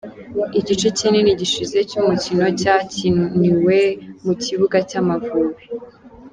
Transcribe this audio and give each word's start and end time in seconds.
Igice 0.59 0.87
kinini 0.97 1.31
gishize 1.39 1.77
cy’umukino 1.89 2.45
cyakiniwe 2.61 3.77
mu 4.25 4.33
kibuga 4.43 4.77
cy’Amavubi. 4.89 5.61